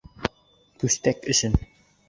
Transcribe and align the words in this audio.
Пүстәк 0.83 1.31
өсөн! 1.35 1.61